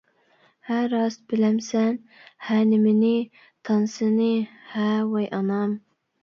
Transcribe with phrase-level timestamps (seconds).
[0.69, 1.93] ھە راست، بىلەمسەن؟
[2.47, 4.31] -ھە، نېمىنى؟ -تانسىنى؟
[4.71, 5.79] -ھە؟ -ۋاي ئانام.